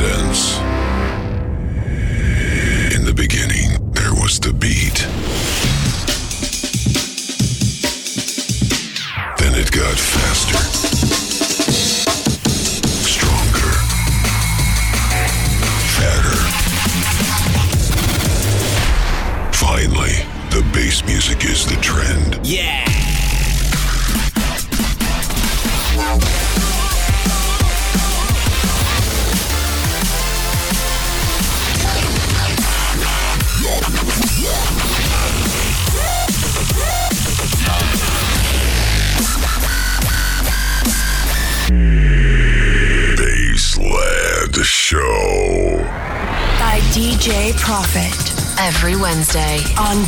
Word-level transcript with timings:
presents. 0.00 0.81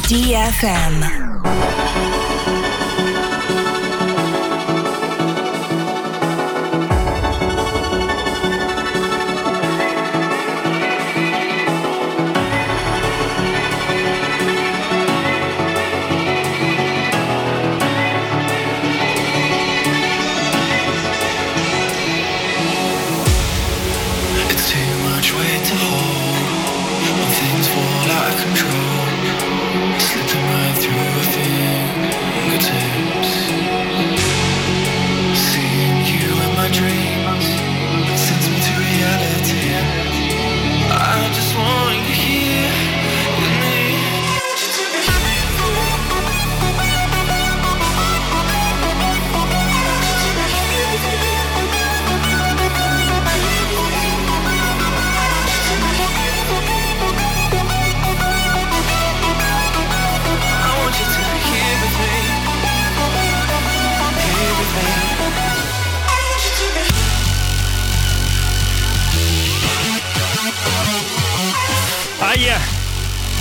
DFM. 0.09 1.24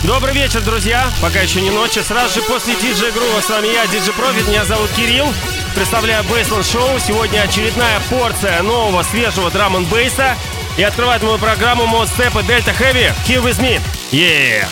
Добрый 0.03 0.33
вечер, 0.33 0.61
друзья. 0.61 1.09
Пока 1.21 1.39
еще 1.39 1.61
не 1.61 1.69
ночи. 1.69 1.99
Сразу 1.99 2.41
же 2.41 2.45
после 2.45 2.75
диджей 2.75 3.11
Грува 3.11 3.39
с 3.39 3.49
вами 3.49 3.67
я, 3.67 3.87
диджей 3.87 4.13
Профит. 4.13 4.47
Меня 4.49 4.65
зовут 4.65 4.89
Кирилл. 4.91 5.33
Представляю 5.75 6.25
Бейсленд 6.25 6.65
Шоу. 6.65 6.99
Сегодня 6.99 7.39
очередная 7.39 8.01
порция 8.09 8.61
нового 8.63 9.03
свежего 9.03 9.49
драм 9.49 9.77
н 9.77 9.85
бейса 9.85 10.35
И 10.77 10.83
открывает 10.83 11.23
мою 11.23 11.37
программу 11.37 11.85
Мод 11.85 12.09
Степ 12.09 12.35
и 12.35 12.43
Дельта 12.43 12.73
Хэви. 12.73 13.13
Here 13.25 13.41
with 13.41 13.61
me. 13.61 13.79
Yeah. 14.11 14.67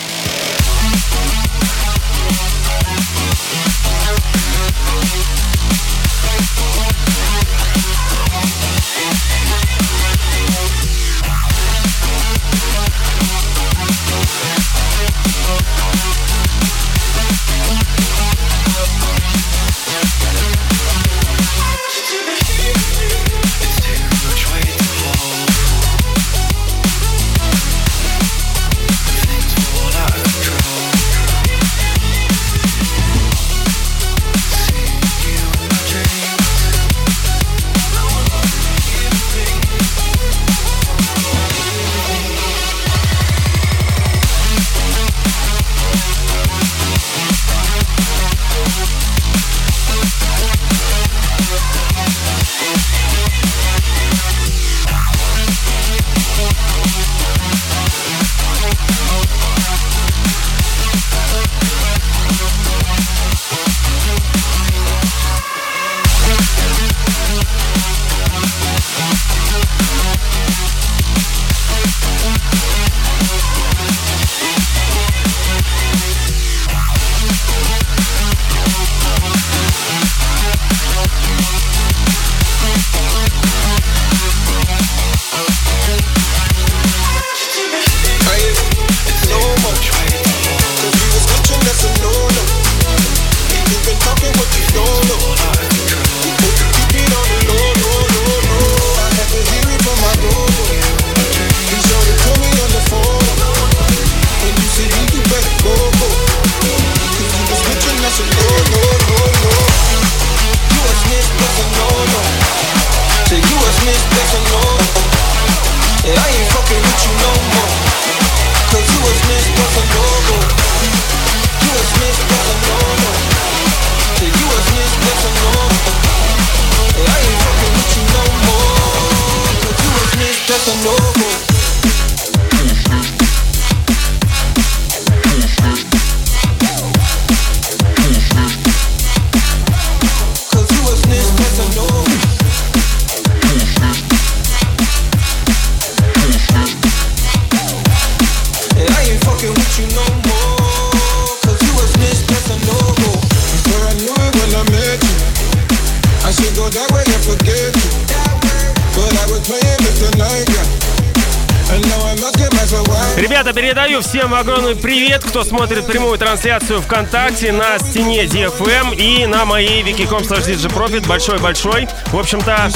Смотрит 165.44 165.86
прямую 165.86 166.18
трансляцию 166.18 166.82
ВКонтакте 166.82 167.52
на 167.52 167.78
стене 167.78 168.24
DFM 168.24 168.94
и 168.94 169.26
на 169.26 169.44
моей 169.44 169.82
wiki.com 169.82 170.22
slash 170.22 171.06
большой-большой. 171.06 171.88
В 172.06 172.18
общем-то, 172.18 172.70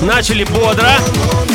начали 0.00 0.44
бодро. 0.44 0.90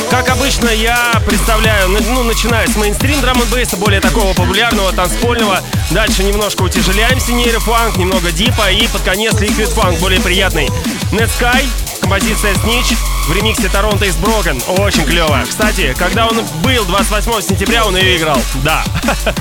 Как 0.09 0.30
обычно, 0.30 0.69
я 0.69 1.21
представляю, 1.25 1.89
ну, 1.89 2.24
начиная 2.24 2.68
с 2.68 2.75
мейнстрим 2.75 3.19
драм 3.21 3.38
бейса 3.51 3.77
более 3.77 4.00
такого 4.00 4.33
популярного, 4.33 4.92
танцпольного. 4.94 5.62
Дальше 5.92 6.24
немножко 6.24 6.63
утяжеляемся, 6.63 7.33
нейрофанк, 7.33 7.98
немного 7.98 8.31
дипа 8.31 8.71
и 8.71 8.88
под 8.88 9.01
конец 9.01 9.39
ликвид 9.39 9.69
фанк, 9.69 10.00
более 10.00 10.21
приятный. 10.21 10.69
Netsky, 11.12 11.65
композиция 12.01 12.54
Snitch 12.54 12.95
в 13.27 13.33
ремиксе 13.33 13.68
Торонто 13.69 14.06
из 14.06 14.15
Broken. 14.15 14.62
Очень 14.80 15.04
клево. 15.04 15.44
Кстати, 15.48 15.94
когда 15.98 16.27
он 16.27 16.45
был 16.63 16.86
28 16.86 17.42
сентября, 17.42 17.86
он 17.86 17.98
ее 17.98 18.18
играл. 18.18 18.39
Да. 18.63 18.83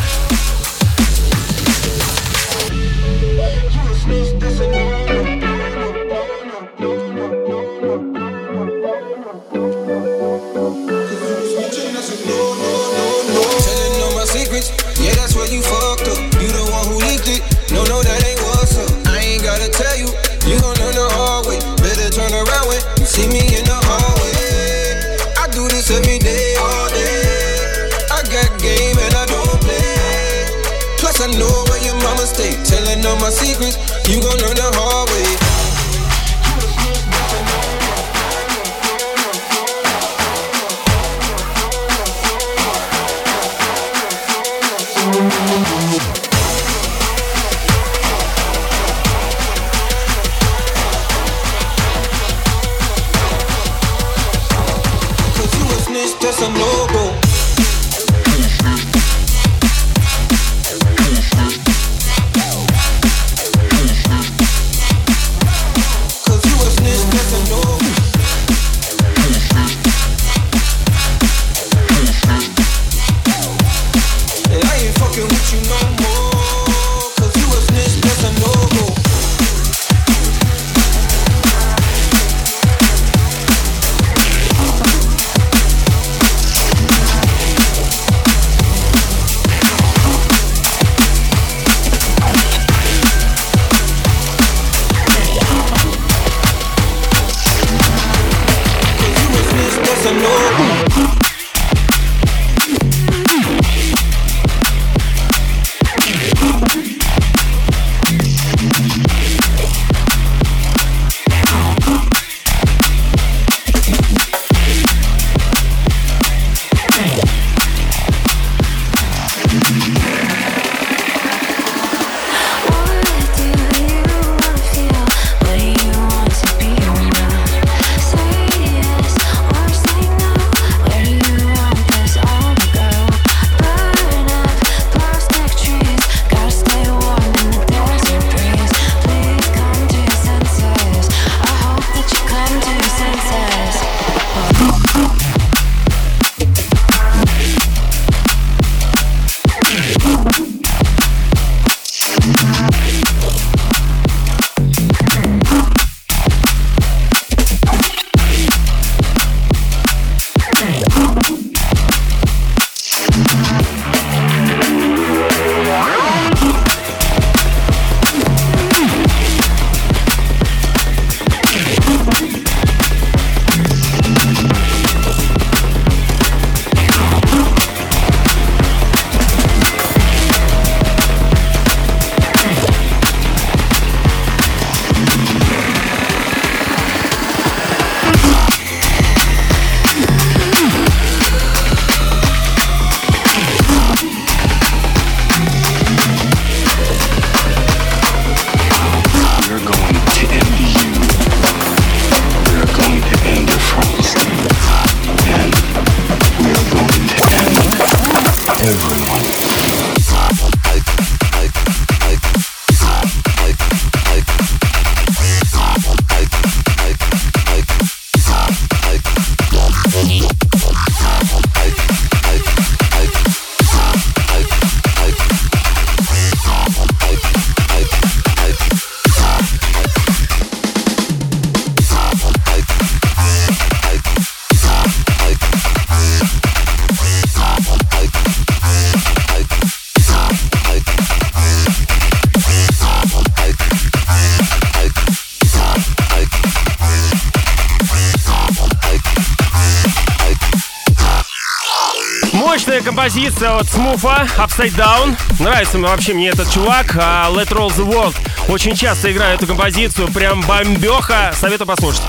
композиция 253.07 253.57
от 253.57 253.69
Смуфа 253.69 254.27
Upside 254.37 254.75
Down. 254.75 255.17
Нравится 255.39 255.79
вообще 255.79 256.13
мне 256.13 256.31
этот 256.31 256.53
чувак. 256.53 256.97
А 257.01 257.31
Let 257.31 257.51
Roll 257.51 257.69
the 257.69 257.87
World. 257.87 258.17
Очень 258.49 258.75
часто 258.75 259.13
играю 259.13 259.37
эту 259.37 259.47
композицию. 259.47 260.09
Прям 260.09 260.41
бомбеха. 260.43 261.33
Советую 261.39 261.69
послушать. 261.69 262.03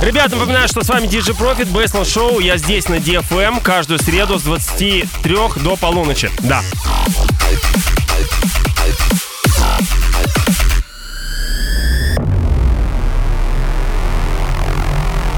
Ребят, 0.00 0.30
напоминаю, 0.30 0.68
что 0.68 0.84
с 0.84 0.88
вами 0.88 1.08
DJ 1.08 1.36
Profit, 1.36 1.66
Baseline 1.72 2.04
Show. 2.04 2.40
Я 2.40 2.58
здесь 2.58 2.88
на 2.88 2.94
DFM 2.94 3.60
каждую 3.60 3.98
среду 3.98 4.38
с 4.38 4.42
23 4.42 5.36
до 5.56 5.76
полуночи. 5.76 6.30
Да. 6.42 6.62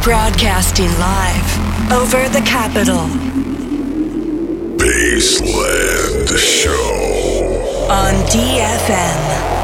Broadcasting 0.05 0.93
live 0.99 1.91
over 1.91 2.29
the 2.29 2.43
capital 2.43 3.34
Baseland 4.85 6.29
Show. 6.39 7.89
on 7.89 8.13
DFM. 8.29 9.64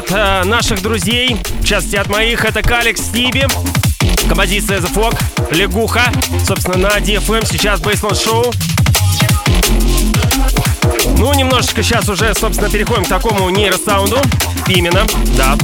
От 0.00 0.12
э, 0.12 0.44
наших 0.44 0.82
друзей, 0.82 1.36
в 1.60 1.64
частности 1.64 1.96
от 1.96 2.08
моих, 2.08 2.44
это 2.44 2.62
Каликс 2.62 3.02
Стиби. 3.02 3.46
Композиция 4.28 4.78
The 4.78 4.92
Fog, 4.92 5.18
Лягуха. 5.54 6.10
Собственно, 6.46 6.76
на 6.76 6.98
DFM 6.98 7.46
сейчас 7.46 7.80
Baseline 7.80 8.12
Show. 8.12 8.54
Ну, 11.18 11.34
немножечко 11.34 11.82
сейчас 11.82 12.08
уже, 12.08 12.34
собственно, 12.34 12.70
переходим 12.70 13.04
к 13.04 13.08
такому 13.08 13.50
нейросаунду. 13.50 14.18
Именно, 14.68 15.04
да. 15.36 15.56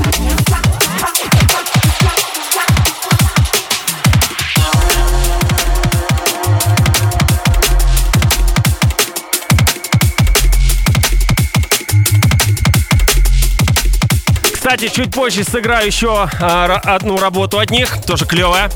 Кстати, 14.66 14.88
чуть 14.88 15.12
позже 15.12 15.44
сыграю 15.44 15.86
еще 15.86 16.28
а, 16.40 16.80
одну 16.82 17.18
работу 17.18 17.60
от 17.60 17.70
них, 17.70 18.02
тоже 18.04 18.26
клевая. 18.26 18.68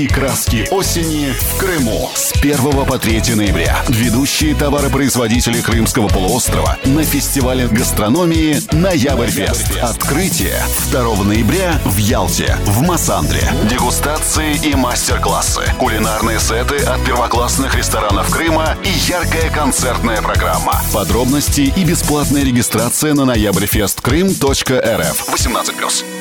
И 0.00 0.06
краски 0.06 0.66
осени 0.70 1.32
в 1.32 1.58
Крыму. 1.58 2.10
С 2.14 2.32
1 2.32 2.56
по 2.86 2.98
3 2.98 3.34
ноября 3.34 3.84
ведущие 3.88 4.54
товаропроизводители 4.54 5.60
Крымского 5.60 6.08
полуострова 6.08 6.78
на 6.84 7.04
фестивале 7.04 7.66
гастрономии 7.66 8.62
«Ноябрьфест». 8.72 9.76
Открытие 9.82 10.62
2 10.90 11.24
ноября 11.24 11.78
в 11.84 11.98
Ялте, 11.98 12.56
в 12.64 12.80
Массандре. 12.80 13.52
Дегустации 13.68 14.56
и 14.64 14.74
мастер-классы, 14.74 15.62
кулинарные 15.78 16.40
сеты 16.40 16.76
от 16.76 17.04
первоклассных 17.04 17.74
ресторанов 17.74 18.30
Крыма 18.30 18.76
и 18.84 19.10
яркая 19.10 19.50
концертная 19.50 20.22
программа. 20.22 20.80
Подробности 20.94 21.72
и 21.76 21.84
бесплатная 21.84 22.44
регистрация 22.44 23.12
на 23.12 23.26
ноябрьфесткрым.рф. 23.26 25.28
18+. 25.28 26.19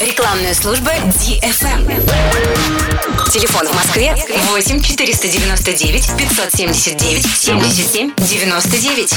Рекламная 0.00 0.52
служба 0.52 0.90
DFM. 0.90 1.86
Телефон 3.30 3.66
в 3.66 3.74
Москве 3.74 4.14
8 4.50 4.82
499 4.82 6.10
579 6.18 7.26
77 7.26 8.12
99. 8.18 9.14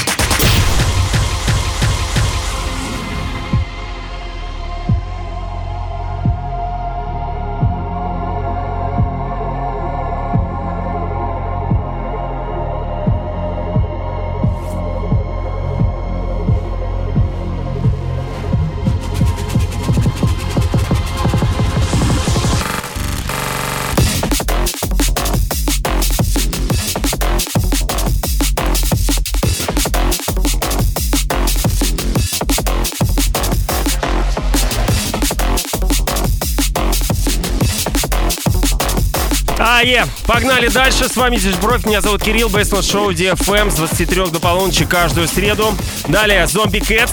Е, 39.82 40.06
погнали 40.26 40.68
дальше. 40.68 41.08
С 41.08 41.16
вами 41.16 41.36
здесь 41.36 41.56
Бровь, 41.56 41.84
меня 41.86 42.00
зовут 42.00 42.22
Кирилл, 42.22 42.48
Бейсман 42.48 42.82
Шоу 42.82 43.10
DFM 43.12 43.70
с 43.70 43.74
23 43.74 44.26
до 44.30 44.40
полуночи 44.40 44.84
каждую 44.84 45.28
среду. 45.28 45.74
Далее 46.08 46.46
Зомби 46.46 46.78
Cats 46.78 47.10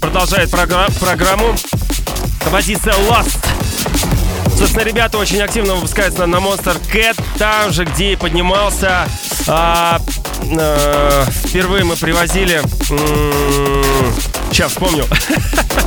продолжает 0.00 0.50
програ- 0.50 0.92
программу. 0.98 1.54
Композиция 2.42 2.94
Lost. 2.94 3.38
Собственно, 4.58 4.84
ребята 4.84 5.18
очень 5.18 5.40
активно 5.42 5.74
выпускаются 5.74 6.26
на 6.26 6.36
Monster 6.36 6.80
Cat, 6.92 7.20
там 7.38 7.72
же, 7.72 7.84
где 7.84 8.12
и 8.12 8.16
поднимался. 8.16 9.06
А, 9.46 10.00
а, 10.58 11.26
впервые 11.44 11.84
мы 11.84 11.96
привозили... 11.96 12.62
м- 12.90 14.14
сейчас 14.50 14.72
вспомню. 14.72 15.04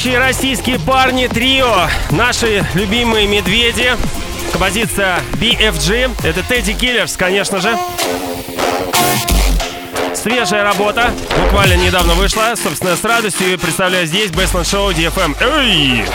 Следующие 0.00 0.26
российские 0.26 0.78
парни 0.78 1.26
трио. 1.26 1.86
Наши 2.10 2.66
любимые 2.72 3.26
медведи. 3.26 3.90
Композиция 4.50 5.20
BFG. 5.32 6.12
Это 6.24 6.42
Тедди 6.42 6.72
Киллерс, 6.72 7.18
конечно 7.18 7.60
же. 7.60 7.76
Свежая 10.14 10.64
работа. 10.64 11.12
Буквально 11.42 11.74
недавно 11.74 12.14
вышла. 12.14 12.54
Собственно, 12.56 12.96
с 12.96 13.04
радостью 13.04 13.58
представляю 13.58 14.06
здесь 14.06 14.30
Бэстланд 14.30 14.66
Шоу 14.66 14.90
DFM. 14.92 15.36
Эй! 15.38 16.06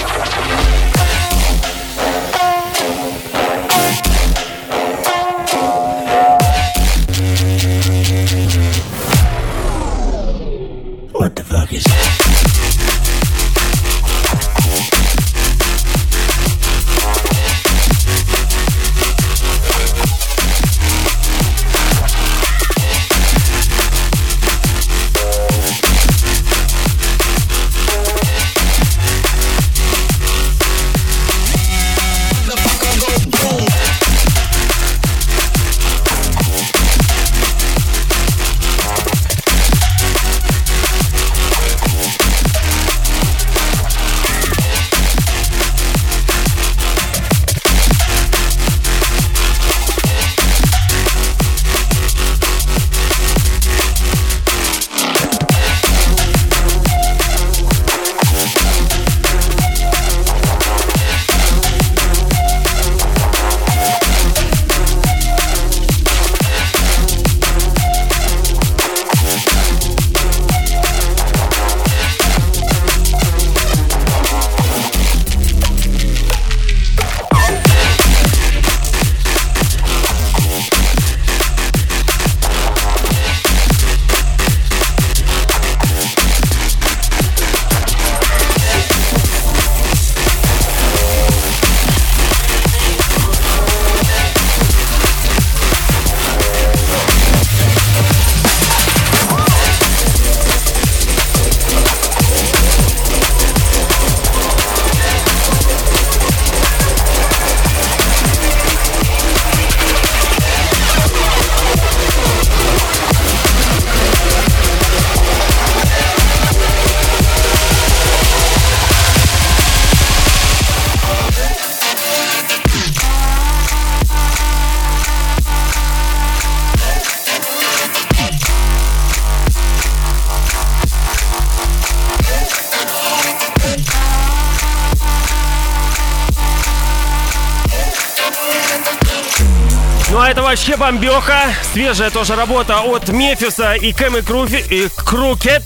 А 140.19 140.29
это 140.29 140.43
вообще 140.43 140.77
бомбеха. 140.77 141.53
Свежая 141.73 142.09
тоже 142.09 142.35
работа 142.35 142.81
от 142.81 143.09
Мефиса 143.09 143.73
и 143.73 143.91
Кэм 143.91 144.17
и, 144.17 144.21
Круфи, 144.21 144.63
и 144.69 144.87
Крукет. 144.95 145.63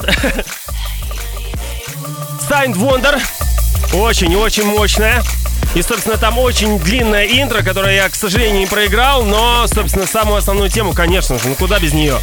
Signed 2.49 2.75
Wonder. 2.75 3.21
Очень-очень 3.93 4.65
мощная. 4.65 5.23
И, 5.75 5.81
собственно, 5.81 6.17
там 6.17 6.39
очень 6.39 6.79
длинная 6.79 7.25
интро, 7.25 7.61
которое 7.61 7.95
я, 7.95 8.09
к 8.09 8.15
сожалению, 8.15 8.61
не 8.61 8.65
проиграл, 8.65 9.23
но, 9.23 9.67
собственно, 9.67 10.07
самую 10.07 10.37
основную 10.37 10.69
тему, 10.69 10.93
конечно 10.93 11.37
же, 11.37 11.47
ну 11.49 11.55
куда 11.55 11.77
без 11.79 11.93
нее. 11.93 12.17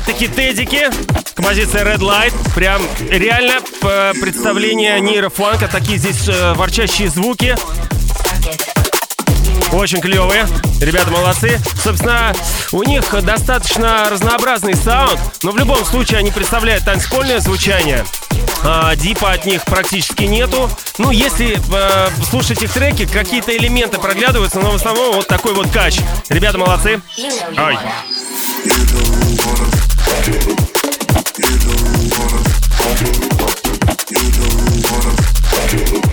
Опять-таки 0.00 0.28
тедики, 0.28 0.88
композиция 1.34 1.84
Red 1.84 1.98
Light, 1.98 2.32
прям 2.54 2.80
реально 3.10 3.60
э, 3.82 4.12
представление 4.18 4.98
нейрофанка, 4.98 5.68
такие 5.68 5.98
здесь 5.98 6.26
э, 6.26 6.54
ворчащие 6.54 7.10
звуки. 7.10 7.54
Очень 9.72 10.00
клевые. 10.00 10.46
Ребята 10.80 11.10
молодцы. 11.10 11.60
Собственно, 11.84 12.32
у 12.72 12.82
них 12.82 13.14
достаточно 13.22 14.08
разнообразный 14.10 14.74
саунд, 14.74 15.20
но 15.42 15.50
в 15.50 15.58
любом 15.58 15.84
случае 15.84 16.20
они 16.20 16.30
представляют 16.30 16.86
танцпольное 16.86 17.40
звучание. 17.40 18.06
А, 18.64 18.96
дипа 18.96 19.32
от 19.32 19.44
них 19.44 19.66
практически 19.66 20.22
нету. 20.24 20.70
Ну, 20.96 21.10
если 21.10 21.58
э, 21.58 22.08
слушать 22.24 22.62
их 22.62 22.72
треки, 22.72 23.04
какие-то 23.04 23.54
элементы 23.54 23.98
проглядываются, 23.98 24.60
но 24.60 24.70
в 24.70 24.76
основном 24.76 25.16
вот 25.16 25.28
такой 25.28 25.52
вот 25.52 25.70
кач. 25.70 25.98
Ребята 26.30 26.56
молодцы. 26.56 27.02
Ай. 27.58 27.78
You 30.00 30.36
don't 31.58 31.76
wanna, 32.16 32.40
you 34.10 34.30
don't 34.30 34.90
wanna, 34.90 35.14
you 35.72 35.84
don't. 35.84 36.09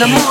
In 0.00 0.08
the 0.08 0.14
morning. 0.14 0.27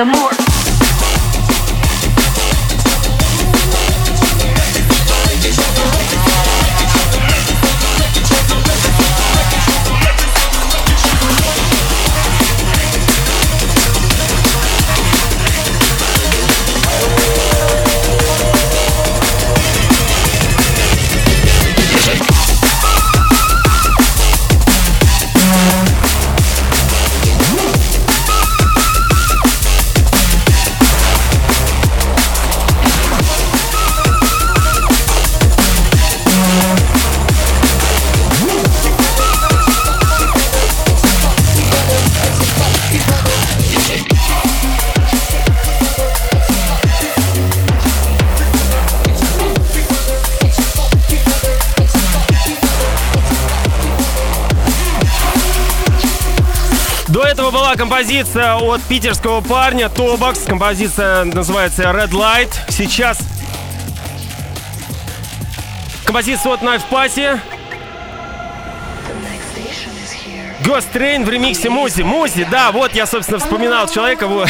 The 0.00 0.06
more. 0.06 0.29
Композиция 58.10 58.56
от 58.56 58.82
питерского 58.82 59.40
парня 59.40 59.88
Тобакс. 59.88 60.40
Композиция 60.40 61.22
называется 61.22 61.84
Red 61.84 62.10
Light. 62.10 62.50
Сейчас 62.68 63.18
композиция 66.04 66.54
от 66.54 66.60
Knife 66.60 66.82
Party. 66.90 67.38
Ghost 70.64 70.86
Train 70.92 71.24
в 71.24 71.30
ремиксе 71.30 71.70
Музи. 71.70 72.02
Музи, 72.02 72.44
да, 72.50 72.72
вот 72.72 72.96
я, 72.96 73.06
собственно, 73.06 73.38
вспоминал 73.38 73.88
человека, 73.88 74.24
его 74.24 74.44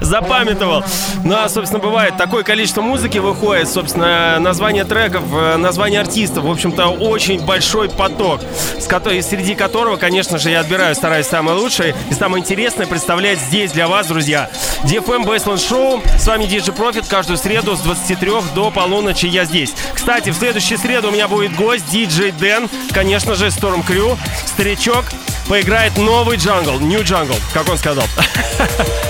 запамятовал. 0.00 0.84
Ну, 1.24 1.36
а, 1.36 1.48
собственно, 1.48 1.82
бывает, 1.82 2.16
такое 2.16 2.42
количество 2.42 2.82
музыки 2.82 3.18
выходит, 3.18 3.68
собственно, 3.68 4.38
название 4.38 4.84
треков, 4.84 5.22
э, 5.32 5.56
название 5.56 6.00
артистов, 6.00 6.44
в 6.44 6.50
общем-то, 6.50 6.88
очень 6.88 7.44
большой 7.44 7.88
поток, 7.88 8.40
с 8.78 8.86
которой, 8.86 9.22
среди 9.22 9.54
которого, 9.54 9.96
конечно 9.96 10.38
же, 10.38 10.50
я 10.50 10.60
отбираю, 10.60 10.94
стараюсь 10.94 11.26
самое 11.26 11.56
лучшее 11.58 11.94
и 12.10 12.14
самое 12.14 12.42
интересное 12.42 12.86
представлять 12.86 13.38
здесь 13.38 13.72
для 13.72 13.88
вас, 13.88 14.06
друзья. 14.06 14.50
DFM 14.84 15.24
Baseline 15.24 15.56
Show, 15.56 16.18
с 16.18 16.26
вами 16.26 16.44
DJ 16.44 16.76
Profit, 16.76 17.06
каждую 17.08 17.38
среду 17.38 17.76
с 17.76 17.80
23 17.80 18.30
до 18.54 18.70
полуночи 18.70 19.26
я 19.26 19.44
здесь. 19.44 19.74
Кстати, 19.94 20.30
в 20.30 20.34
следующую 20.34 20.78
среду 20.78 21.08
у 21.08 21.10
меня 21.10 21.28
будет 21.28 21.54
гость, 21.56 21.84
DJ 21.92 22.32
Дэн, 22.38 22.68
конечно 22.92 23.34
же, 23.34 23.46
Storm 23.46 23.86
Crew, 23.86 24.16
старичок, 24.46 25.04
поиграет 25.48 25.96
новый 25.96 26.36
джангл, 26.36 26.80
New 26.80 27.00
Jungle, 27.02 27.40
как 27.52 27.68
он 27.68 27.78
сказал. 27.78 28.04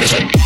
Ну 0.00 0.37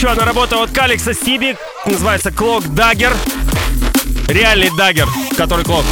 еще 0.00 0.08
одна 0.08 0.24
работа 0.24 0.56
от 0.62 0.70
Calyx & 0.70 1.12
TeeBee, 1.12 1.58
называется 1.84 2.32
Cloak 2.32 2.66
Dagger. 2.68 3.12
Реальный 4.28 4.70
dagger, 4.74 5.06
который 5.36 5.62
cloak. 5.62 5.84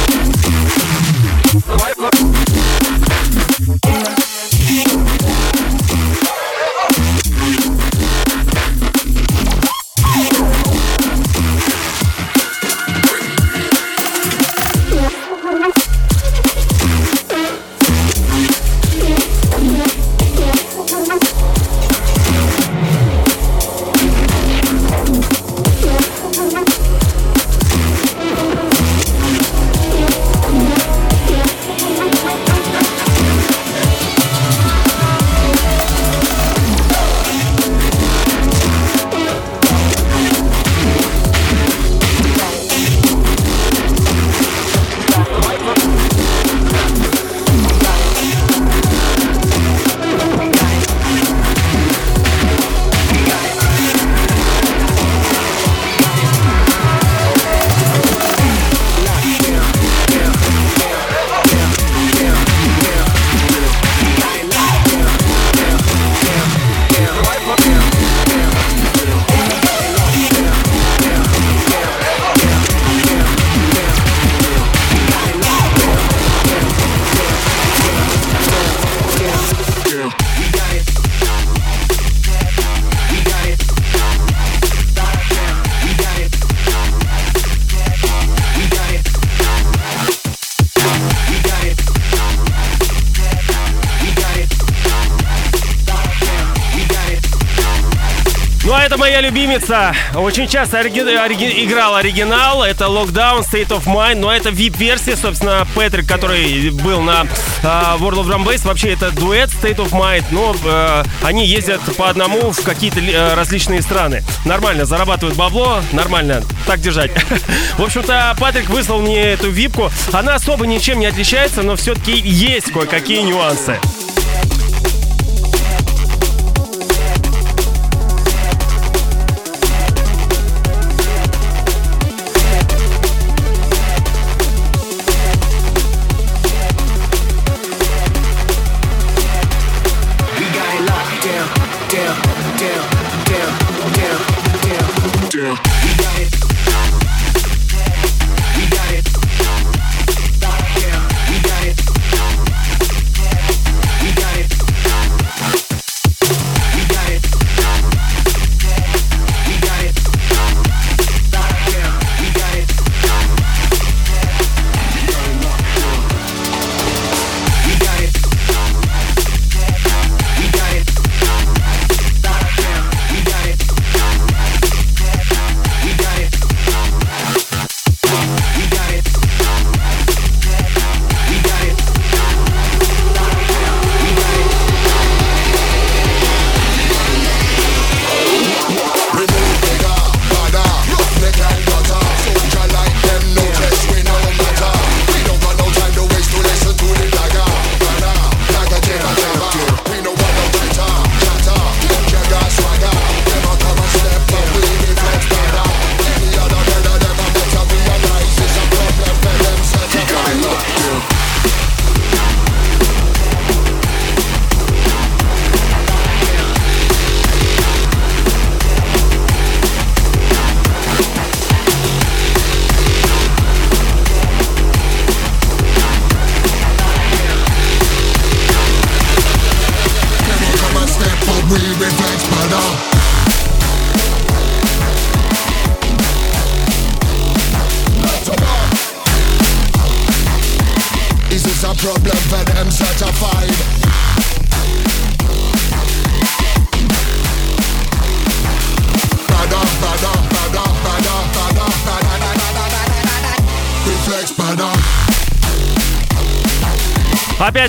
Это 98.89 98.97
моя 98.97 99.21
любимица. 99.21 99.93
Очень 100.15 100.47
часто 100.47 100.79
ориги- 100.79 101.01
ориги- 101.01 101.63
играл 101.63 101.97
оригинал. 101.97 102.63
Это 102.63 102.85
Lockdown, 102.85 103.41
State 103.41 103.67
of 103.67 103.85
Mind. 103.85 104.15
Но 104.15 104.33
это 104.33 104.49
VIP-версия, 104.49 105.15
собственно, 105.15 105.67
Патрик, 105.75 106.07
который 106.07 106.71
был 106.71 107.01
на 107.01 107.27
а, 107.61 107.97
World 107.99 108.21
of 108.21 108.25
Drum 108.25 108.43
Bass. 108.43 108.65
Вообще 108.65 108.93
это 108.93 109.11
дуэт 109.11 109.51
State 109.51 109.75
of 109.75 109.91
Mind. 109.91 110.25
Но 110.31 110.55
э, 110.65 111.03
они 111.21 111.45
ездят 111.45 111.81
по 111.97 112.09
одному 112.09 112.49
в 112.51 112.63
какие-то 112.63 112.99
э, 112.99 113.35
различные 113.35 113.83
страны. 113.83 114.23
Нормально, 114.43 114.85
зарабатывают 114.85 115.37
бабло. 115.37 115.83
Нормально. 115.91 116.41
Так 116.65 116.79
держать. 116.79 117.11
В 117.77 117.83
общем-то, 117.83 118.35
Патрик 118.39 118.71
выслал 118.71 119.01
мне 119.01 119.21
эту 119.21 119.51
випку. 119.51 119.91
Она 120.11 120.33
особо 120.33 120.65
ничем 120.65 120.99
не 120.99 121.05
отличается, 121.05 121.61
но 121.61 121.75
все-таки 121.75 122.13
есть 122.17 122.71
кое-какие 122.71 123.21
нюансы. 123.21 123.77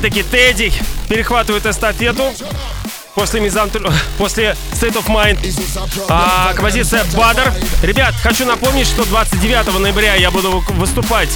Опять-таки, 0.00 0.22
Тедди 0.22 0.72
перехватывает 1.10 1.66
эстафету 1.66 2.32
после 3.14 3.38
Мизантр... 3.40 3.92
после 4.16 4.56
State 4.72 4.94
of 4.94 5.06
Mind. 5.08 5.38
А, 6.08 6.54
композиция 6.54 7.04
Бадр. 7.14 7.52
Ребят, 7.82 8.14
хочу 8.22 8.46
напомнить, 8.46 8.86
что 8.86 9.04
29 9.04 9.78
ноября 9.78 10.14
я 10.14 10.30
буду 10.30 10.64
выступать 10.70 11.28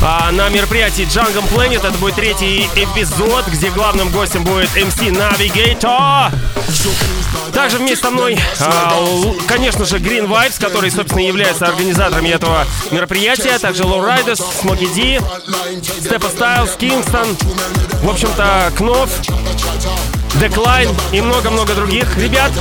а, 0.00 0.30
на 0.30 0.48
мероприятии 0.48 1.04
Jungle 1.04 1.42
Planet. 1.52 1.78
Это 1.78 1.98
будет 1.98 2.14
третий 2.14 2.68
эпизод, 2.76 3.48
где 3.48 3.70
главным 3.70 4.10
гостем 4.10 4.44
будет 4.44 4.70
MC 4.76 5.10
Navigator. 5.10 6.32
Также 7.52 7.78
вместе 7.78 8.04
со 8.04 8.10
мной, 8.12 8.38
а, 8.60 8.96
конечно 9.48 9.84
же, 9.84 9.96
Green 9.96 10.28
Vibes, 10.28 10.60
который, 10.60 10.92
собственно, 10.92 11.26
является 11.26 11.66
организаторами 11.66 12.28
этого 12.28 12.64
мероприятия. 12.92 13.58
Также 13.58 13.82
Low 13.82 14.06
Riders, 14.06 14.40
Смоки 14.60 14.86
Ди, 14.86 15.18
Степа 16.00 16.28
Стайлс, 16.28 16.76
Кингстон. 16.76 17.36
В 18.04 18.10
общем-то, 18.10 18.70
Кнов, 18.76 19.08
Деклайн 20.38 20.90
и 21.10 21.22
много-много 21.22 21.72
других 21.74 22.18
ребят. 22.18 22.52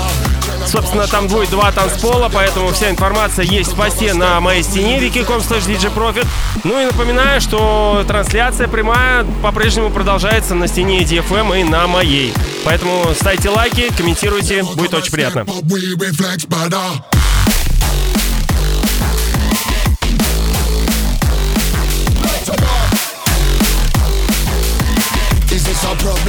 Собственно, 0.66 1.06
там 1.06 1.28
будет 1.28 1.50
два 1.50 1.70
танцпола, 1.74 2.30
поэтому 2.34 2.70
вся 2.70 2.90
информация 2.90 3.44
есть 3.44 3.74
в 3.74 3.76
посте 3.76 4.14
на 4.14 4.40
моей 4.40 4.64
стене 4.64 5.00
wiki.com 5.00 5.40
slash 5.40 6.26
Ну 6.64 6.80
и 6.80 6.86
напоминаю, 6.86 7.42
что 7.42 8.06
трансляция 8.08 8.70
прямая 8.70 9.26
по-прежнему 9.42 9.90
продолжается 9.90 10.56
на 10.56 10.68
стене 10.68 11.02
DFM 11.02 11.60
и 11.60 11.64
на 11.66 11.88
моей. 11.88 12.34
Поэтому 12.64 13.14
ставьте 13.14 13.50
лайки, 13.50 13.92
комментируйте, 13.98 14.64
будет 14.64 14.94
очень 14.94 15.12
приятно. 15.12 15.46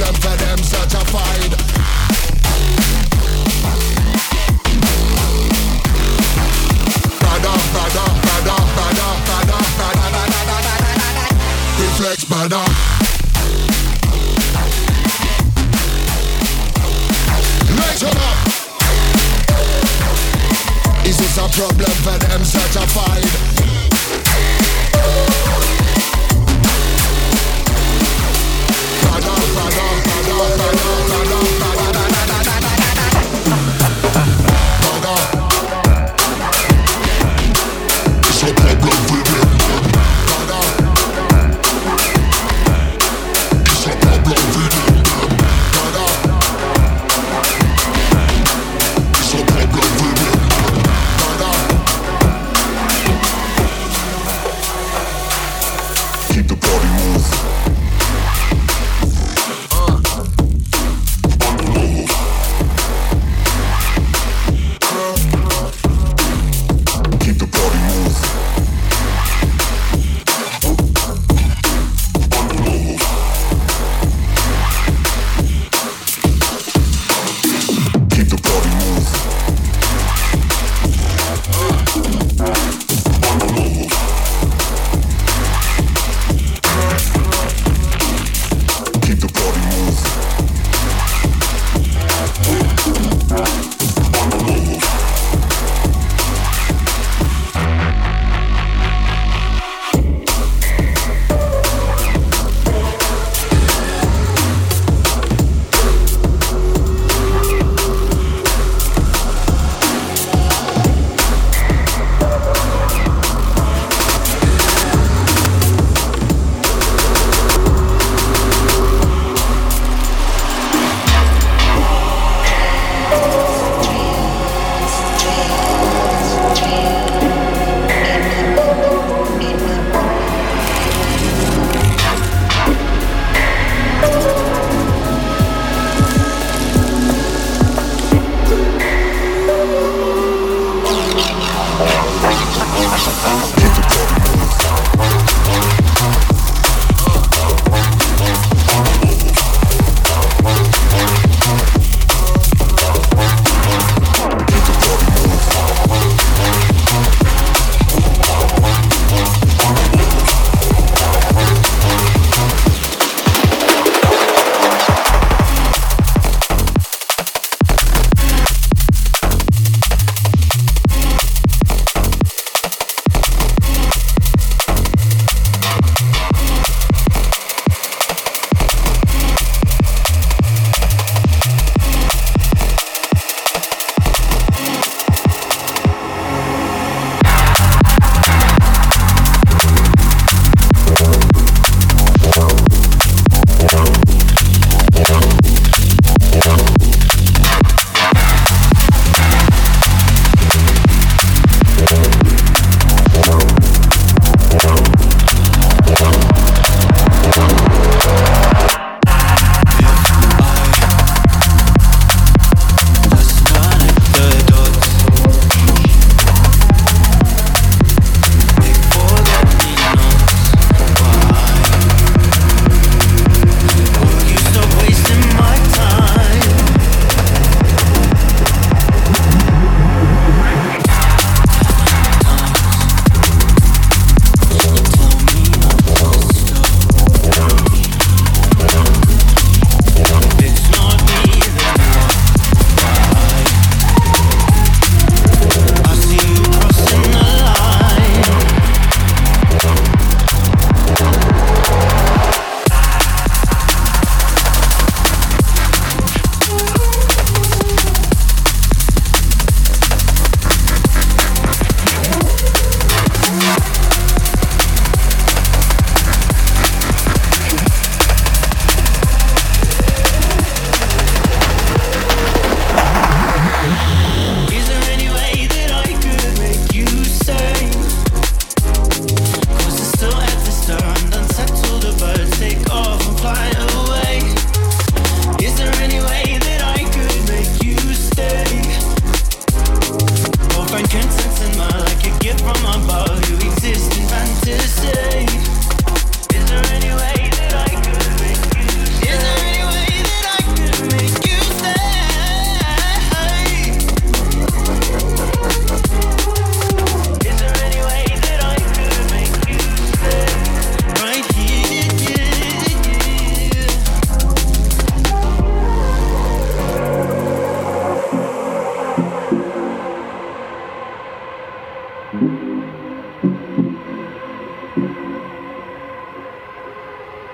I'm 0.07 0.13
better 0.21 0.44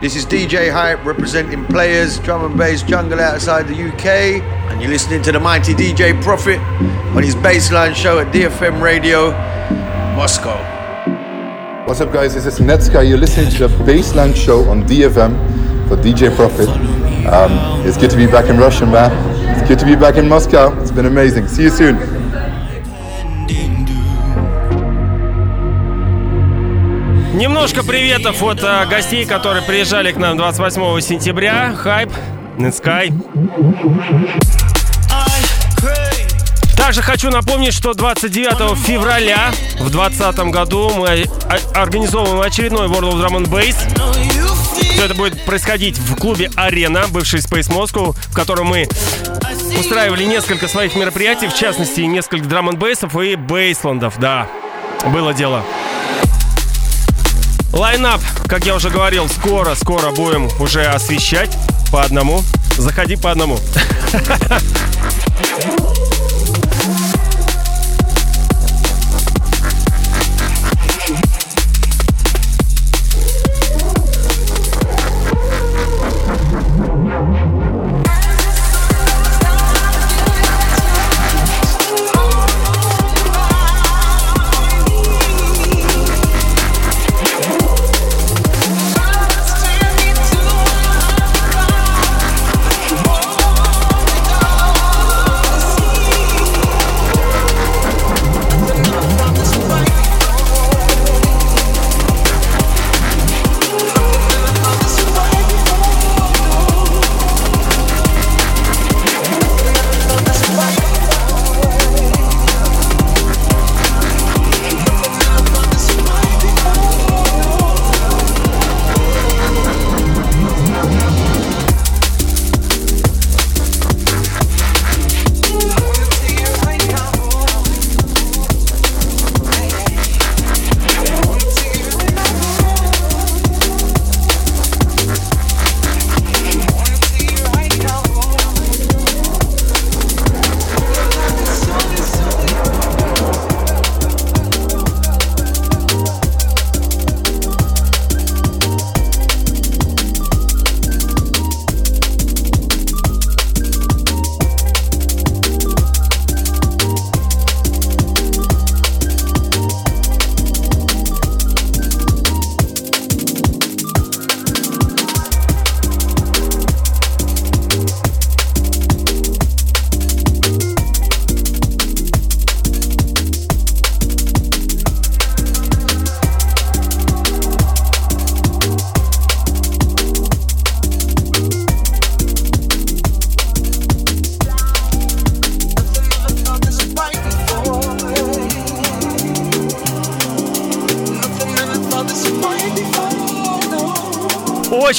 This 0.01 0.15
is 0.15 0.25
DJ 0.25 0.71
Hype 0.71 1.05
representing 1.05 1.63
players, 1.67 2.17
drum 2.17 2.43
and 2.43 2.57
bass 2.57 2.81
jungle 2.81 3.19
outside 3.19 3.67
the 3.67 3.75
UK. 3.75 4.41
And 4.71 4.81
you're 4.81 4.89
listening 4.89 5.21
to 5.21 5.31
the 5.31 5.39
mighty 5.39 5.75
DJ 5.75 6.19
Prophet 6.23 6.57
on 7.15 7.21
his 7.21 7.35
baseline 7.35 7.93
show 7.93 8.17
at 8.17 8.33
DFM 8.33 8.81
Radio, 8.81 9.29
Moscow. 10.15 10.57
What's 11.85 12.01
up, 12.01 12.11
guys? 12.11 12.33
This 12.33 12.47
is 12.47 12.57
Netsky. 12.57 13.07
You're 13.07 13.19
listening 13.19 13.51
to 13.51 13.67
the 13.67 13.83
Baseline 13.83 14.35
Show 14.35 14.67
on 14.71 14.85
DFM 14.85 15.87
for 15.87 15.97
DJ 15.97 16.35
Prophet. 16.35 16.67
Um, 17.27 17.85
it's 17.85 17.97
good 17.97 18.09
to 18.09 18.17
be 18.17 18.25
back 18.25 18.49
in 18.49 18.57
Russia, 18.57 18.87
man. 18.87 19.11
It's 19.55 19.67
good 19.67 19.77
to 19.77 19.85
be 19.85 19.95
back 19.95 20.15
in 20.15 20.27
Moscow. 20.27 20.81
It's 20.81 20.89
been 20.89 21.05
amazing. 21.05 21.47
See 21.47 21.61
you 21.61 21.69
soon. 21.69 22.20
Немножко 27.41 27.83
приветов 27.83 28.43
от 28.43 28.61
э, 28.61 28.85
гостей, 28.85 29.25
которые 29.25 29.63
приезжали 29.63 30.11
к 30.11 30.17
нам 30.17 30.37
28 30.37 31.01
сентября. 31.01 31.73
Хайп, 31.73 32.11
Netsky. 32.59 33.11
Также 36.77 37.01
хочу 37.01 37.31
напомнить, 37.31 37.73
что 37.73 37.95
29 37.95 38.77
февраля 38.85 39.49
в 39.79 39.89
2020 39.89 40.39
году 40.51 40.91
мы 40.91 41.25
организовываем 41.73 42.41
очередной 42.41 42.87
World 42.87 43.13
of 43.13 43.25
Drum 43.25 43.43
and 43.43 43.49
Bass. 43.49 43.75
Все 44.93 45.05
это 45.05 45.15
будет 45.15 45.43
происходить 45.43 45.97
в 45.97 46.15
клубе 46.17 46.51
«Арена», 46.55 47.05
бывший 47.09 47.39
Space 47.39 47.71
Moscow, 47.71 48.15
в 48.29 48.35
котором 48.35 48.67
мы 48.67 48.87
устраивали 49.79 50.25
несколько 50.25 50.67
своих 50.67 50.95
мероприятий, 50.95 51.47
в 51.47 51.55
частности, 51.55 52.01
несколько 52.01 52.45
драм 52.45 52.69
н 52.69 52.77
бейсов 52.77 53.15
и 53.17 53.33
бейсландов, 53.33 54.19
да, 54.19 54.47
было 55.07 55.33
дело. 55.33 55.63
Лайнап, 57.73 58.21
как 58.47 58.65
я 58.65 58.75
уже 58.75 58.89
говорил, 58.89 59.29
скоро-скоро 59.29 60.11
будем 60.11 60.49
уже 60.59 60.83
освещать 60.83 61.57
по 61.91 62.03
одному. 62.03 62.43
Заходи 62.77 63.15
по 63.15 63.31
одному. 63.31 63.59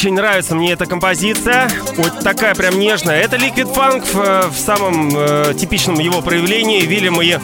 Очень 0.03 0.15
нравится 0.15 0.57
мне 0.57 0.73
эта 0.73 0.85
композиция. 0.85 1.71
Вот 1.97 2.25
такая 2.25 2.57
прям 2.57 2.77
нежная. 2.77 3.21
Это 3.21 3.37
Liquid 3.37 3.73
Funk 3.73 4.05
в, 4.13 4.53
в 4.53 4.59
самом 4.59 5.11
э, 5.15 5.55
типичном 5.57 6.01
его 6.01 6.21
проявлении. 6.23 6.81
Вильям 6.81 7.23
и 7.23 7.39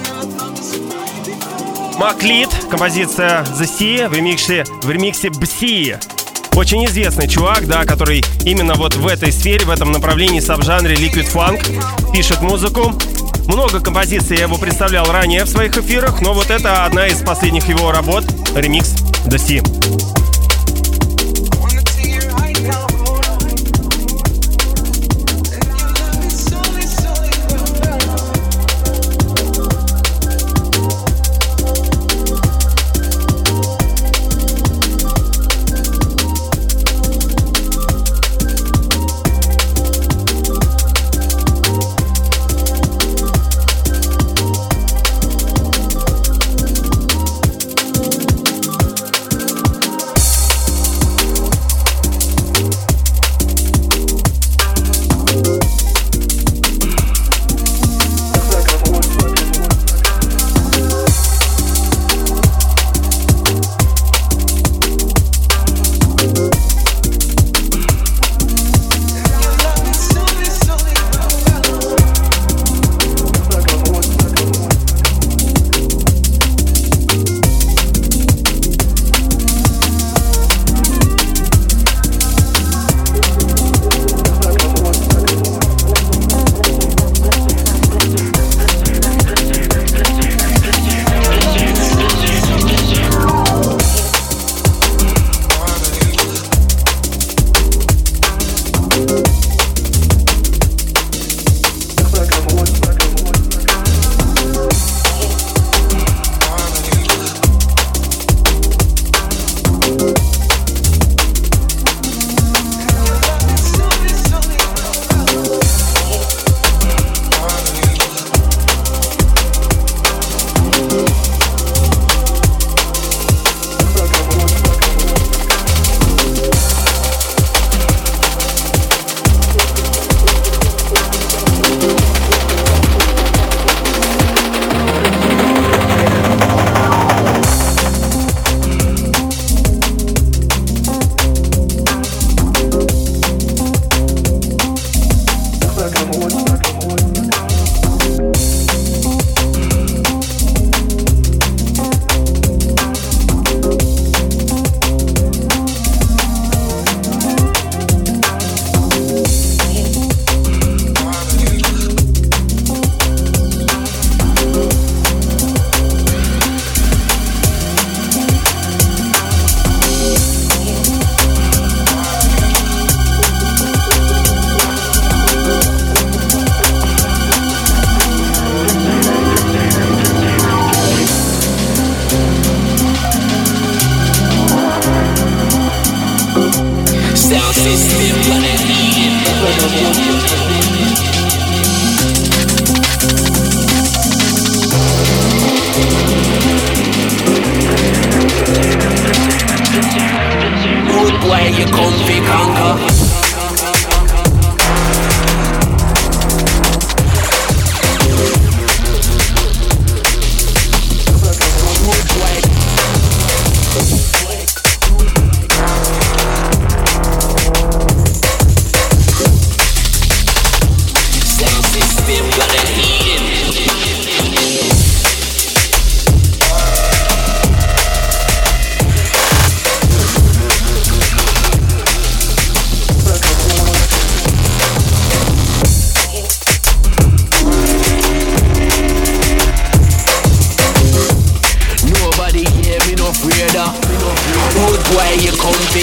Маклит. 1.98 2.48
Композиция 2.68 3.44
The 3.44 3.62
Sea 3.62 4.08
в 4.08 4.12
ремиксе, 4.12 4.64
в 4.82 4.90
ремиксе 4.90 5.30
Бси. 5.30 5.98
Очень 6.56 6.84
известный 6.86 7.28
чувак, 7.28 7.68
да, 7.68 7.84
который 7.84 8.24
именно 8.44 8.74
вот 8.74 8.96
в 8.96 9.06
этой 9.06 9.30
сфере, 9.30 9.64
в 9.64 9.70
этом 9.70 9.92
направлении, 9.92 10.40
саб-жанре 10.40 10.96
Liquid 10.96 11.32
Funk 11.32 12.12
пишет 12.12 12.42
музыку. 12.42 12.92
Много 13.46 13.78
композиций 13.78 14.36
я 14.36 14.46
его 14.46 14.58
представлял 14.58 15.06
ранее 15.12 15.44
в 15.44 15.48
своих 15.48 15.78
эфирах, 15.78 16.20
но 16.22 16.32
вот 16.32 16.50
это 16.50 16.84
одна 16.84 17.06
из 17.06 17.22
последних 17.22 17.68
его 17.68 17.92
работ, 17.92 18.24
ремикс 18.56 18.96
The 19.26 19.36
Sea. 19.36 20.37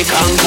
Kang 0.08 0.45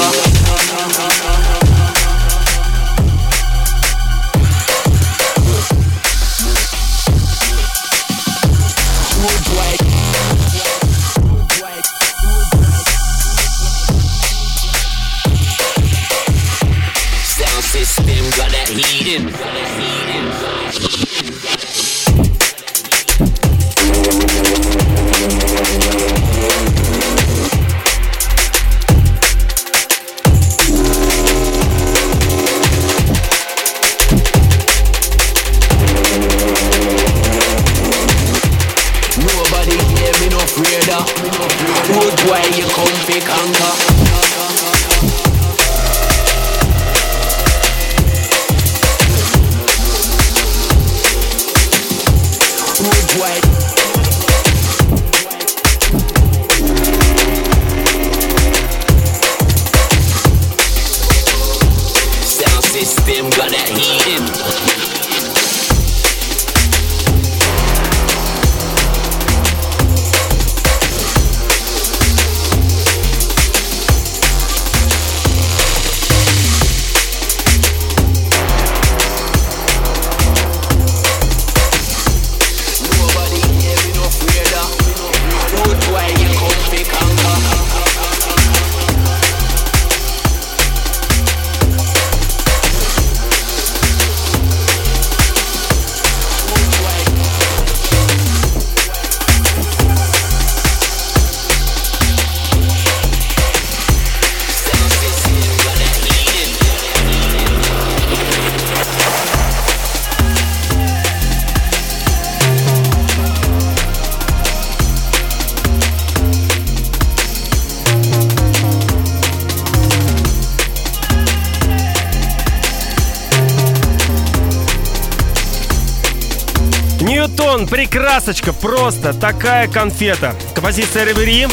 Ньютон, 127.59 127.67
прекрасочка, 127.67 128.53
просто 128.53 129.13
такая 129.13 129.67
конфета. 129.67 130.35
Композиция 130.55 131.05
Ревери. 131.05 131.49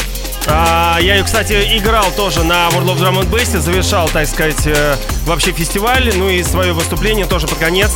А, 0.46 0.98
я 1.00 1.16
ее, 1.16 1.24
кстати, 1.24 1.52
играл 1.76 2.12
тоже 2.12 2.44
на 2.44 2.68
World 2.68 2.94
of 2.94 2.98
Drum 2.98 3.20
and 3.20 3.30
Bass, 3.30 3.58
завершал, 3.58 4.08
так 4.08 4.28
сказать, 4.28 4.66
э, 4.66 4.94
вообще 5.24 5.50
фестиваль, 5.50 6.12
ну 6.14 6.28
и 6.28 6.44
свое 6.44 6.72
выступление 6.72 7.26
тоже 7.26 7.48
под 7.48 7.58
конец. 7.58 7.90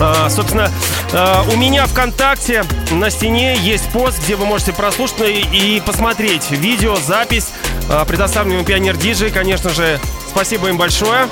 А, 0.00 0.30
собственно, 0.30 0.70
а, 1.12 1.44
у 1.52 1.56
меня 1.56 1.86
ВКонтакте 1.86 2.64
на 2.90 3.10
стене 3.10 3.56
есть 3.58 3.90
пост, 3.90 4.18
где 4.24 4.36
вы 4.36 4.46
можете 4.46 4.72
прослушать 4.72 5.20
и, 5.20 5.76
и 5.76 5.80
посмотреть 5.80 6.50
видео, 6.50 6.96
запись, 6.96 7.48
а, 7.90 8.06
предоставленную 8.06 8.64
Пионер 8.64 8.96
Диджей, 8.96 9.30
конечно 9.30 9.68
же. 9.70 10.00
Спасибо 10.30 10.68
им 10.68 10.78
большое. 10.78 11.28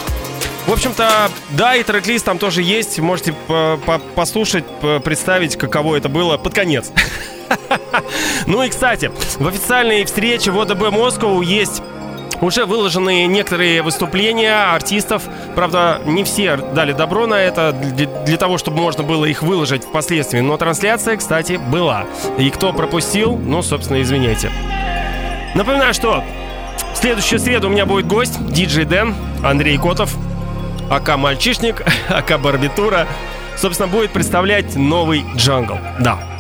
В 0.67 0.73
общем-то, 0.73 1.31
да, 1.51 1.77
и 1.77 1.83
трек-лист 1.83 2.25
там 2.25 2.39
тоже 2.39 2.63
есть. 2.63 2.99
Можете 2.99 3.35
по- 3.47 3.79
по- 3.85 3.99
послушать, 3.99 4.65
представить, 5.05 5.57
каково 5.57 5.97
это 5.97 6.09
было 6.09 6.37
под 6.39 6.55
конец. 6.55 6.91
Ну 8.47 8.63
и, 8.63 8.69
кстати, 8.71 9.11
в 9.39 9.47
официальной 9.47 10.05
встрече 10.05 10.51
в 10.51 10.59
ОДБ 10.61 10.91
Москву 10.91 11.41
есть 11.43 11.83
уже 12.41 12.65
выложены 12.65 13.27
некоторые 13.27 13.83
выступления 13.83 14.73
артистов. 14.75 15.23
Правда, 15.55 16.01
не 16.05 16.25
все 16.25 16.57
дали 16.57 16.93
добро 16.93 17.27
на 17.27 17.35
это 17.41 17.73
для, 17.73 18.07
для 18.07 18.37
того, 18.37 18.59
чтобы 18.59 18.79
можно 18.79 19.03
было 19.05 19.25
их 19.27 19.43
выложить 19.43 19.85
впоследствии. 19.85 20.41
Но 20.41 20.57
трансляция, 20.57 21.17
кстати, 21.17 21.53
была. 21.57 22.07
И 22.39 22.51
кто 22.51 22.73
пропустил, 22.73 23.37
ну, 23.37 23.63
собственно, 23.63 24.01
извиняйте. 24.03 24.51
Напоминаю, 25.55 25.95
что 25.95 26.25
в 26.95 26.97
следующую 26.97 27.39
среду 27.39 27.69
у 27.69 27.71
меня 27.71 27.87
будет 27.87 28.07
гость, 28.07 28.45
диджей 28.47 28.85
Дэн, 28.85 29.15
Андрей 29.45 29.79
Котов, 29.79 30.15
АК 30.91 31.17
Мальчишник, 31.17 31.83
АК 32.09 32.41
Барбитура. 32.41 33.07
Собственно, 33.57 33.89
будет 33.89 34.13
представлять 34.13 34.75
новый 34.77 35.25
джангл. 35.37 35.79
Да. 36.01 36.34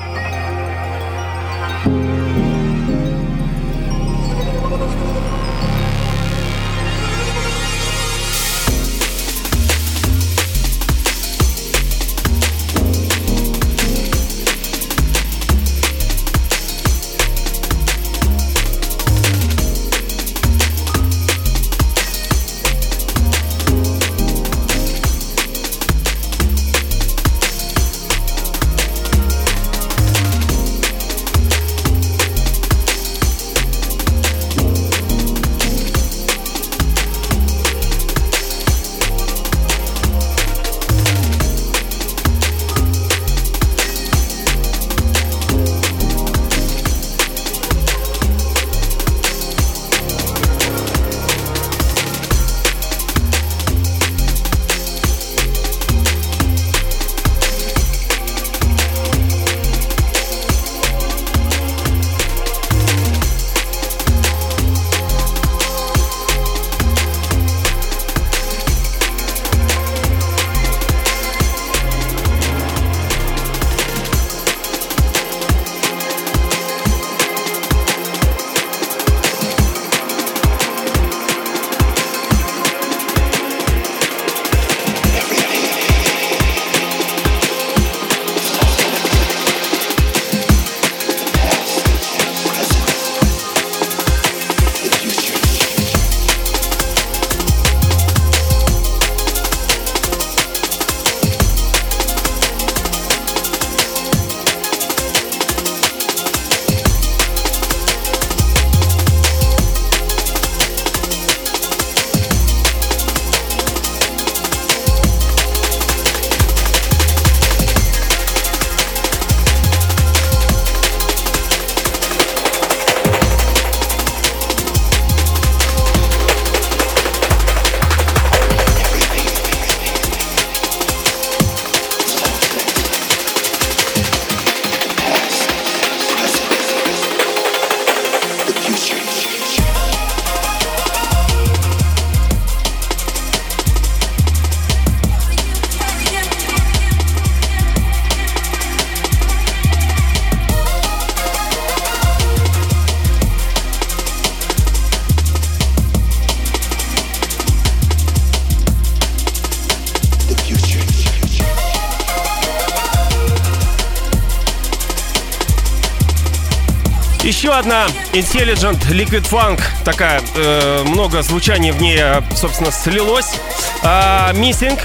Еще 167.45 167.53
одна 167.53 167.87
Intelligent 168.15 168.81
Liquid 168.89 169.31
Funk. 169.31 169.61
Такая, 169.85 170.23
э, 170.35 170.83
много 170.87 171.21
звучания 171.21 171.75
в 171.75 171.83
ней, 171.83 171.99
э, 172.01 172.23
собственно, 172.35 172.73
слилось. 172.73 173.35
А, 173.83 174.33
Missing. 174.33 174.81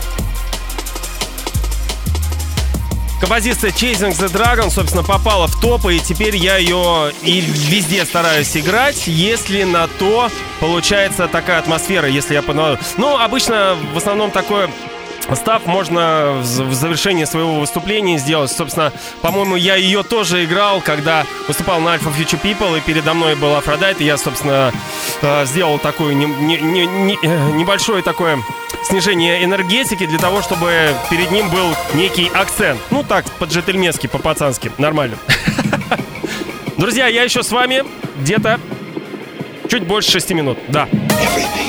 Композиция 3.21 3.71
Chasing 3.71 4.11
the 4.11 4.29
Dragon, 4.29 4.69
собственно, 4.69 5.05
попала 5.05 5.47
в 5.47 5.57
топ, 5.61 5.85
и 5.85 6.01
теперь 6.01 6.35
я 6.35 6.57
ее 6.57 7.13
и 7.21 7.39
везде 7.39 8.03
стараюсь 8.03 8.57
играть, 8.57 9.07
если 9.07 9.63
на 9.63 9.87
то 9.87 10.29
получается 10.59 11.29
такая 11.29 11.59
атмосфера, 11.59 12.09
если 12.09 12.33
я 12.33 12.41
понимаю. 12.41 12.77
Ну, 12.97 13.17
обычно 13.17 13.77
в 13.93 13.97
основном 13.97 14.31
такое 14.31 14.69
Став 15.35 15.65
можно 15.65 16.39
в 16.41 16.73
завершении 16.73 17.25
своего 17.25 17.59
выступления 17.59 18.17
сделать. 18.17 18.51
Собственно, 18.51 18.91
по-моему, 19.21 19.55
я 19.55 19.75
ее 19.75 20.03
тоже 20.03 20.45
играл, 20.45 20.81
когда 20.81 21.25
выступал 21.47 21.79
на 21.79 21.95
Alfa 21.95 22.11
Future 22.15 22.41
People, 22.41 22.77
и 22.77 22.81
передо 22.81 23.13
мной 23.13 23.35
был 23.35 23.55
Aphrodite, 23.55 24.01
и 24.01 24.05
я, 24.05 24.17
собственно, 24.17 24.71
э, 25.21 25.45
сделал 25.45 25.79
такую 25.79 26.15
не, 26.15 26.25
не, 26.25 26.57
не, 26.57 26.85
не, 26.85 27.17
э, 27.21 27.51
небольшое 27.51 28.01
такое 28.01 28.39
снижение 28.83 29.43
энергетики 29.43 30.05
для 30.05 30.19
того, 30.19 30.41
чтобы 30.41 30.93
перед 31.09 31.31
ним 31.31 31.49
был 31.49 31.75
некий 31.93 32.29
акцент. 32.33 32.79
Ну 32.89 33.03
так, 33.03 33.25
по-джентльменски, 33.37 34.07
по-пацански. 34.07 34.71
Нормально. 34.77 35.17
Друзья, 36.77 37.07
я 37.07 37.23
еще 37.23 37.43
с 37.43 37.51
вами 37.51 37.83
где-то 38.21 38.59
чуть 39.69 39.83
больше 39.85 40.11
шести 40.11 40.33
минут. 40.33 40.57
Да. 40.69 40.87
в 40.87 41.68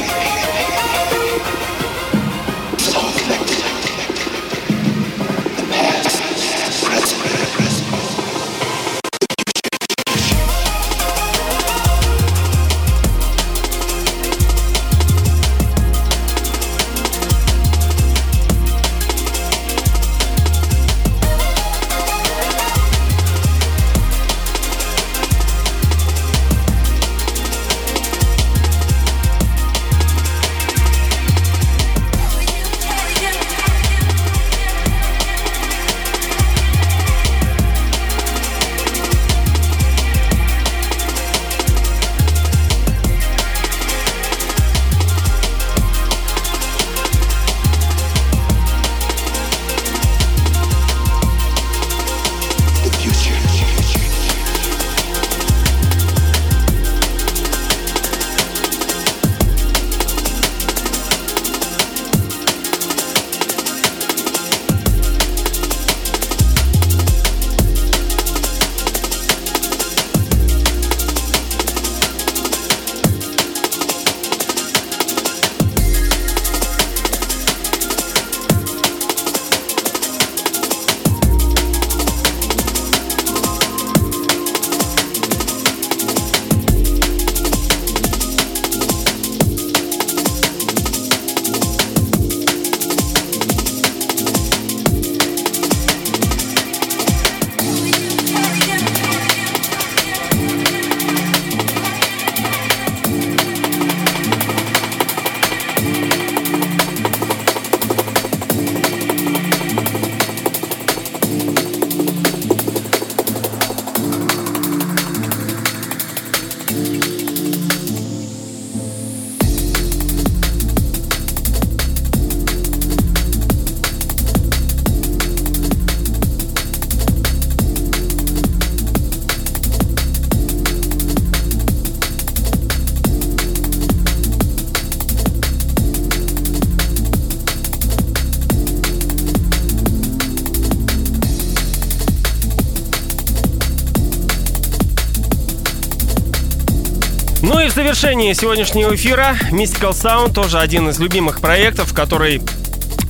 завершении 148.00 148.32
сегодняшнего 148.32 148.94
эфира 148.94 149.36
Mystical 149.50 149.90
Sound 149.90 150.32
тоже 150.32 150.58
один 150.58 150.88
из 150.88 150.98
любимых 150.98 151.42
проектов, 151.42 151.92
который, 151.92 152.40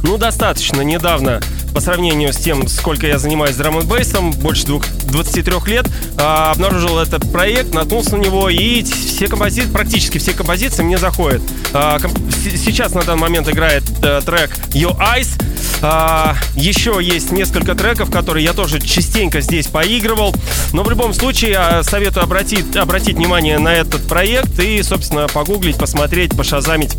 ну, 0.03 0.19
достаточно 0.19 0.81
недавно 0.81 1.41
по 1.73 1.81
сравнению 1.81 2.33
с 2.33 2.37
тем, 2.37 2.67
сколько 2.67 3.07
я 3.07 3.17
занимаюсь 3.21 3.55
драм 3.55 3.79
н 3.79 3.87
бейсом, 3.87 4.33
больше 4.33 4.67
двух, 4.67 4.85
23 5.05 5.69
лет, 5.69 5.87
а, 6.19 6.51
обнаружил 6.51 6.99
этот 6.99 7.31
проект, 7.31 7.73
наткнулся 7.73 8.17
на 8.17 8.21
него, 8.21 8.49
и 8.49 8.83
все 8.83 9.29
композиции, 9.29 9.71
практически 9.71 10.19
все 10.19 10.33
композиции 10.33 10.83
мне 10.83 10.99
заходят. 10.99 11.41
А, 11.73 12.01
комп- 12.01 12.19
сейчас 12.43 12.93
на 12.93 13.03
данный 13.03 13.21
момент 13.21 13.49
играет 13.49 13.85
а, 14.03 14.21
трек 14.23 14.51
Your 14.71 14.99
Eyes, 14.99 15.41
а, 15.83 16.37
еще 16.55 16.99
есть 17.01 17.33
несколько 17.33 17.75
треков, 17.75 18.11
которые 18.11 18.45
я 18.45 18.53
тоже 18.53 18.81
частенько 18.81 19.41
здесь 19.41 19.67
поигрывал. 19.67 20.35
Но 20.73 20.83
в 20.83 20.91
любом 20.91 21.15
случае 21.15 21.83
советую 21.83 22.25
обратить, 22.25 22.77
обратить 22.77 23.17
внимание 23.17 23.59
на 23.59 23.75
этот 23.75 24.07
проект 24.07 24.59
и, 24.59 24.83
собственно, 24.83 25.27
погуглить, 25.29 25.77
посмотреть, 25.77 26.37
пошазамить. 26.37 26.95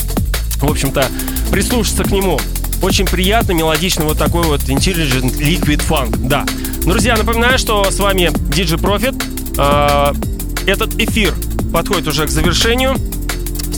В 0.57 0.69
общем-то, 0.69 1.07
прислушаться 1.51 2.03
к 2.03 2.11
нему. 2.11 2.39
Очень 2.81 3.05
приятно, 3.05 3.51
мелодичный 3.51 4.05
вот 4.05 4.17
такой 4.17 4.43
вот 4.43 4.61
Intelligent 4.61 5.37
Liquid 5.39 5.83
Funk. 5.87 6.27
Да. 6.27 6.45
Друзья, 6.85 7.15
напоминаю, 7.15 7.59
что 7.59 7.89
с 7.91 7.99
вами 7.99 8.31
DJ 8.49 8.79
Profit. 8.79 9.21
А, 9.57 10.13
этот 10.65 10.95
эфир 10.99 11.33
подходит 11.71 12.07
уже 12.07 12.25
к 12.25 12.29
завершению 12.29 12.95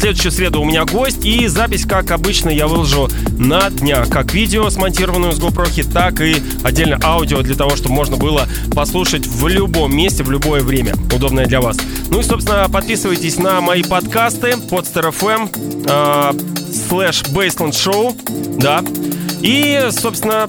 следующую 0.04 0.34
среду 0.34 0.62
у 0.62 0.66
меня 0.66 0.84
гость. 0.84 1.24
И 1.24 1.48
запись, 1.48 1.86
как 1.86 2.12
обычно, 2.12 2.50
я 2.50 2.68
выложу 2.68 3.08
на 3.38 3.70
днях. 3.70 4.10
Как 4.10 4.34
видео, 4.34 4.70
смонтированную 4.70 5.32
с 5.32 5.40
GoPro, 5.40 5.94
так 5.94 6.20
и 6.20 6.44
отдельно 6.62 7.00
аудио 7.02 7.42
для 7.42 7.56
того, 7.56 7.78
чтобы 7.78 7.96
можно 7.96 8.18
было 8.18 8.46
послушать 8.76 9.26
в 9.26 9.48
любом 9.48 9.96
месте, 9.96 10.24
в 10.24 10.30
любое 10.30 10.62
время. 10.62 10.94
Удобное 11.16 11.46
для 11.46 11.62
вас. 11.62 11.78
Ну 12.10 12.20
и, 12.20 12.24
собственно, 12.24 12.68
подписывайтесь 12.68 13.38
на 13.38 13.62
мои 13.62 13.82
подкасты 13.82 14.58
Podster 14.70 15.16
FM 15.18 15.86
э, 15.88 16.90
слэш 16.90 17.24
Baseland 17.30 17.72
Show. 17.72 18.14
Да. 18.60 18.84
И, 19.42 19.88
собственно, 19.92 20.48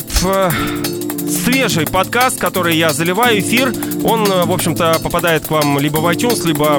свежий 1.28 1.86
подкаст, 1.86 2.40
который 2.40 2.76
я 2.76 2.92
заливаю, 2.92 3.38
эфир. 3.38 3.72
Он, 4.04 4.24
в 4.24 4.52
общем-то, 4.52 5.00
попадает 5.02 5.46
к 5.46 5.50
вам 5.50 5.78
либо 5.78 5.96
в 5.98 6.06
iTunes, 6.06 6.46
либо, 6.46 6.78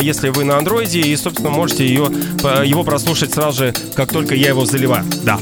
если 0.00 0.30
вы 0.30 0.44
на 0.44 0.56
андроиде, 0.58 1.00
и, 1.00 1.14
собственно, 1.16 1.50
можете 1.50 1.86
ее, 1.86 2.10
его 2.64 2.82
прослушать 2.82 3.32
сразу 3.32 3.58
же, 3.58 3.74
как 3.94 4.10
только 4.10 4.34
я 4.34 4.48
его 4.48 4.64
заливаю. 4.64 5.04
Да. 5.22 5.38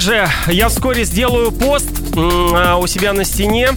Также 0.00 0.26
я 0.46 0.70
вскоре 0.70 1.04
сделаю 1.04 1.52
пост 1.52 1.90
а, 2.16 2.76
у 2.76 2.86
себя 2.86 3.12
на 3.12 3.22
стене 3.22 3.68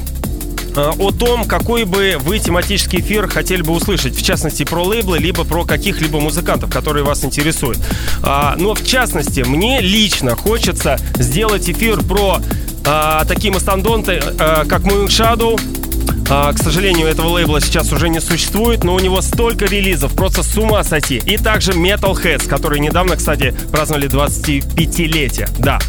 о 0.74 1.12
том, 1.12 1.44
какой 1.44 1.84
бы 1.84 2.16
вы 2.18 2.40
тематический 2.40 3.02
эфир 3.02 3.28
хотели 3.28 3.62
бы 3.62 3.74
услышать, 3.74 4.16
в 4.16 4.24
частности 4.26 4.64
про 4.64 4.84
лейблы, 4.84 5.20
либо 5.20 5.44
про 5.44 5.66
каких-либо 5.66 6.22
музыкантов, 6.22 6.72
которые 6.72 7.04
вас 7.04 7.26
интересуют. 7.26 7.78
А, 8.22 8.56
но 8.58 8.74
в 8.74 8.86
частности, 8.86 9.42
мне 9.42 9.82
лично 9.82 10.38
хочется 10.38 10.98
сделать 11.16 11.70
эфир 11.70 12.02
про 12.02 12.40
а, 12.86 13.26
такие 13.26 13.54
мастодонты, 13.54 14.22
а, 14.40 14.64
как 14.64 14.84
Moon 14.84 15.08
Shadow, 15.08 15.60
а, 16.30 16.54
к 16.54 16.58
сожалению, 16.58 17.08
этого 17.08 17.28
лейбла 17.28 17.60
сейчас 17.60 17.92
уже 17.92 18.08
не 18.08 18.22
существует, 18.22 18.84
но 18.84 18.96
у 18.96 19.00
него 19.00 19.22
столько 19.22 19.66
релизов, 19.66 20.14
просто 20.14 20.42
с 20.42 20.58
ума 20.58 20.84
сойти. 20.84 21.22
И 21.26 21.38
также 21.38 21.74
Metalheads, 21.74 22.48
которые 22.48 22.80
недавно, 22.80 23.18
кстати, 23.18 23.54
праздновали 23.72 24.10
25-летие. 24.10 25.50
Да, 25.60 25.80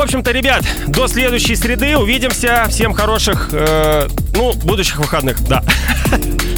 В 0.00 0.02
общем-то, 0.02 0.30
ребят, 0.30 0.64
до 0.86 1.08
следующей 1.08 1.54
среды 1.56 1.94
увидимся. 1.94 2.64
Всем 2.70 2.94
хороших, 2.94 3.50
э, 3.52 4.08
ну, 4.34 4.54
будущих 4.54 4.96
выходных, 4.96 5.46
да. 5.46 5.62